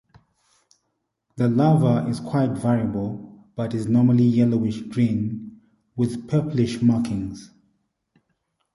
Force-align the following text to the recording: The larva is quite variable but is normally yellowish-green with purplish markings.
The 1.35 1.47
larva 1.47 2.09
is 2.09 2.19
quite 2.19 2.53
variable 2.53 3.47
but 3.55 3.75
is 3.75 3.85
normally 3.87 4.23
yellowish-green 4.23 5.61
with 5.95 6.27
purplish 6.27 6.81
markings. 6.81 7.51